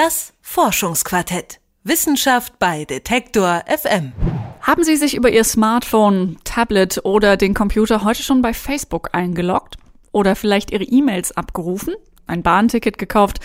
[0.00, 1.58] Das Forschungsquartett.
[1.82, 4.12] Wissenschaft bei Detektor FM.
[4.60, 9.74] Haben Sie sich über Ihr Smartphone, Tablet oder den Computer heute schon bei Facebook eingeloggt?
[10.12, 11.96] Oder vielleicht Ihre E-Mails abgerufen?
[12.28, 13.40] Ein Bahnticket gekauft?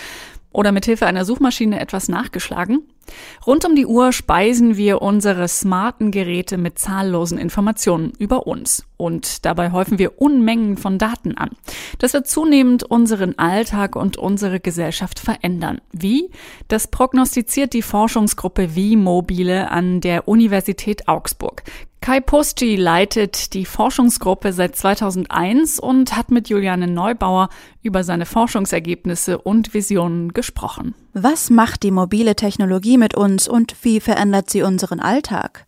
[0.54, 2.84] Oder mithilfe einer Suchmaschine etwas nachgeschlagen?
[3.46, 9.46] Rund um die Uhr speisen wir unsere smarten Geräte mit zahllosen Informationen über uns und
[9.46, 11.50] dabei häufen wir Unmengen von Daten an.
[12.00, 15.82] Das wird zunehmend unseren Alltag und unsere Gesellschaft verändern.
[15.92, 16.30] Wie?
[16.70, 21.64] Das prognostiziert die Forschungsgruppe Wie-Mobile an der Universität Augsburg.
[22.04, 27.48] Kai Posci leitet die Forschungsgruppe seit 2001 und hat mit Juliane Neubauer
[27.84, 30.96] über seine Forschungsergebnisse und Visionen gesprochen.
[31.16, 35.68] Was macht die mobile Technologie mit uns und wie verändert sie unseren Alltag?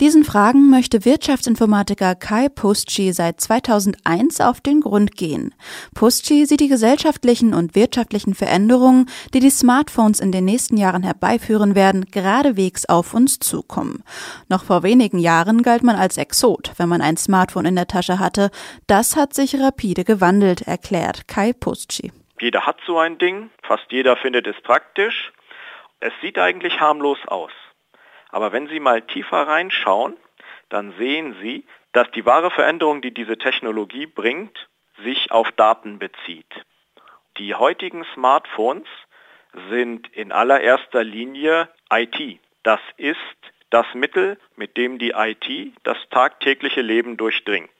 [0.00, 5.52] Diesen Fragen möchte Wirtschaftsinformatiker Kai Pusci seit 2001 auf den Grund gehen.
[5.94, 11.74] Pusci sieht die gesellschaftlichen und wirtschaftlichen Veränderungen, die die Smartphones in den nächsten Jahren herbeiführen
[11.74, 14.04] werden, geradewegs auf uns zukommen.
[14.48, 18.20] Noch vor wenigen Jahren galt man als Exot, wenn man ein Smartphone in der Tasche
[18.20, 18.50] hatte.
[18.86, 22.12] Das hat sich rapide gewandelt, erklärt Kai Pusci.
[22.40, 25.32] Jeder hat so ein Ding, fast jeder findet es praktisch.
[26.00, 27.52] Es sieht eigentlich harmlos aus.
[28.30, 30.16] Aber wenn Sie mal tiefer reinschauen,
[30.68, 34.68] dann sehen Sie, dass die wahre Veränderung, die diese Technologie bringt,
[35.02, 36.64] sich auf Daten bezieht.
[37.38, 38.88] Die heutigen Smartphones
[39.70, 42.40] sind in allererster Linie IT.
[42.62, 43.18] Das ist
[43.70, 47.70] das Mittel, mit dem die IT das tagtägliche Leben durchdringt.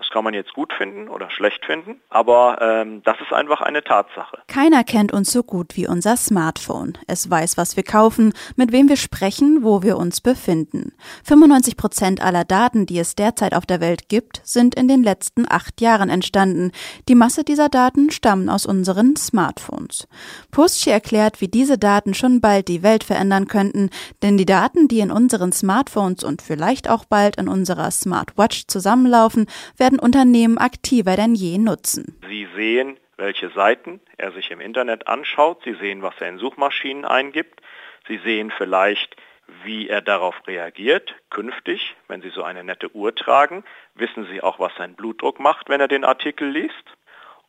[0.00, 3.84] Das kann man jetzt gut finden oder schlecht finden, aber ähm, das ist einfach eine
[3.84, 4.38] Tatsache.
[4.46, 6.96] Keiner kennt uns so gut wie unser Smartphone.
[7.06, 10.94] Es weiß, was wir kaufen, mit wem wir sprechen, wo wir uns befinden.
[11.24, 15.44] 95 Prozent aller Daten, die es derzeit auf der Welt gibt, sind in den letzten
[15.46, 16.72] acht Jahren entstanden.
[17.10, 20.08] Die Masse dieser Daten stammen aus unseren Smartphones.
[20.50, 23.90] Puschi erklärt, wie diese Daten schon bald die Welt verändern könnten,
[24.22, 29.44] denn die Daten, die in unseren Smartphones und vielleicht auch bald in unserer Smartwatch zusammenlaufen,
[29.76, 32.16] werden werden Unternehmen aktiver denn je nutzen.
[32.28, 35.62] Sie sehen, welche Seiten er sich im Internet anschaut.
[35.64, 37.60] Sie sehen, was er in Suchmaschinen eingibt.
[38.06, 39.16] Sie sehen vielleicht,
[39.64, 41.16] wie er darauf reagiert.
[41.30, 43.64] Künftig, wenn Sie so eine nette Uhr tragen,
[43.96, 46.84] wissen Sie auch, was sein Blutdruck macht, wenn er den Artikel liest.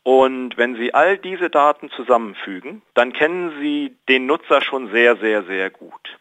[0.03, 5.43] Und wenn Sie all diese Daten zusammenfügen, dann kennen Sie den Nutzer schon sehr, sehr,
[5.43, 6.17] sehr gut.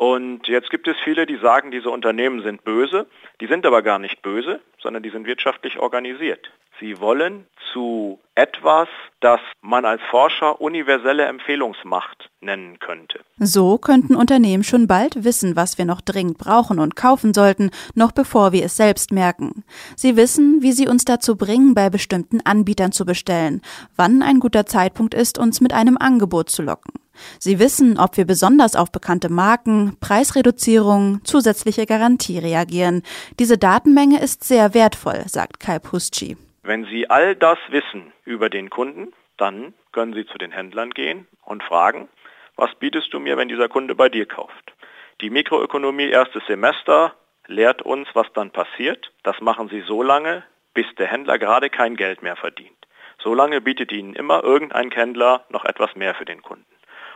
[0.00, 3.06] Und jetzt gibt es viele, die sagen, diese Unternehmen sind böse.
[3.42, 6.50] Die sind aber gar nicht böse, sondern die sind wirtschaftlich organisiert.
[6.80, 7.44] Sie wollen
[7.74, 8.88] zu etwas,
[9.20, 13.20] das man als Forscher universelle Empfehlungsmacht nennen könnte.
[13.38, 18.12] So könnten Unternehmen schon bald wissen, was wir noch dringend brauchen und kaufen sollten, noch
[18.12, 19.64] bevor wir es selbst merken.
[19.96, 23.60] Sie wissen, wie sie uns dazu bringen, bei bestimmten Anbietern zu bestellen,
[23.96, 26.99] wann ein guter Zeitpunkt ist, uns mit einem Angebot zu locken.
[27.38, 33.02] Sie wissen, ob wir besonders auf bekannte Marken, Preisreduzierungen, zusätzliche Garantie reagieren.
[33.38, 36.36] Diese Datenmenge ist sehr wertvoll, sagt Kai Pusci.
[36.62, 41.26] Wenn Sie all das wissen über den Kunden, dann können Sie zu den Händlern gehen
[41.44, 42.08] und fragen,
[42.56, 44.74] was bietest du mir, wenn dieser Kunde bei dir kauft?
[45.22, 47.14] Die Mikroökonomie erstes Semester
[47.46, 49.12] lehrt uns, was dann passiert.
[49.22, 50.44] Das machen Sie so lange,
[50.74, 52.76] bis der Händler gerade kein Geld mehr verdient.
[53.22, 56.64] Solange bietet Ihnen immer irgendein Händler noch etwas mehr für den Kunden.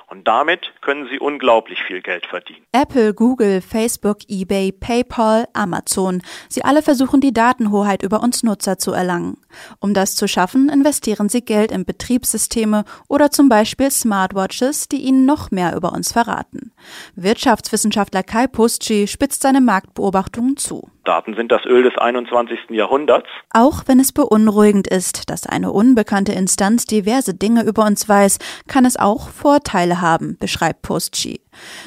[0.07, 2.65] Und damit können sie unglaublich viel Geld verdienen.
[2.73, 6.23] Apple, Google, Facebook, eBay, PayPal, Amazon.
[6.49, 9.39] Sie alle versuchen die Datenhoheit über uns Nutzer zu erlangen.
[9.81, 15.27] Um das zu schaffen, investieren sie Geld in Betriebssysteme oder zum Beispiel Smartwatches, die ihnen
[15.27, 16.73] noch mehr über uns verraten.
[17.17, 20.91] Wirtschaftswissenschaftler Kai Pusci spitzt seine Marktbeobachtungen zu.
[21.05, 22.71] Daten sind das Öl des 21.
[22.71, 23.29] Jahrhunderts.
[23.53, 28.39] Auch wenn es beunruhigend ist, dass eine unbekannte Instanz diverse Dinge über uns weiß,
[28.69, 31.41] kann es auch Vorteile haben, beschreibt Postchi.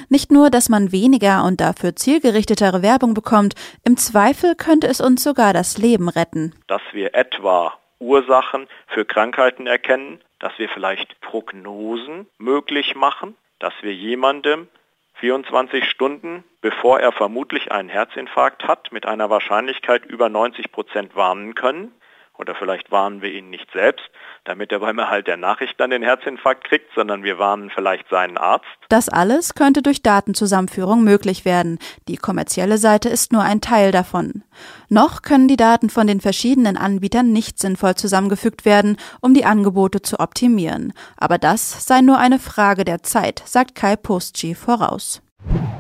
[0.10, 5.24] Nicht nur, dass man weniger und dafür zielgerichtetere Werbung bekommt, im Zweifel könnte es uns
[5.24, 6.54] sogar das Leben retten.
[6.68, 7.57] Dass wir etwa
[8.00, 14.68] Ursachen für Krankheiten erkennen, dass wir vielleicht Prognosen möglich machen, dass wir jemandem
[15.16, 21.56] 24 Stunden, bevor er vermutlich einen Herzinfarkt hat, mit einer Wahrscheinlichkeit über 90 Prozent warnen
[21.56, 21.92] können.
[22.38, 24.06] Oder vielleicht warnen wir ihn nicht selbst,
[24.44, 28.38] damit er beim Erhalt der Nachricht dann den Herzinfarkt kriegt, sondern wir warnen vielleicht seinen
[28.38, 28.66] Arzt.
[28.90, 31.80] Das alles könnte durch Datenzusammenführung möglich werden.
[32.08, 34.44] Die kommerzielle Seite ist nur ein Teil davon.
[34.90, 40.02] Noch können die Daten von den verschiedenen Anbietern nicht sinnvoll zusammengefügt werden, um die Angebote
[40.02, 40.94] zu optimieren.
[41.18, 45.22] Aber das sei nur eine Frage der Zeit, sagt Kai Postchi voraus.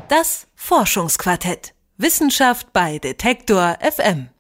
[0.09, 1.73] Das Forschungsquartett.
[1.97, 4.29] Wissenschaft bei Detektor FM.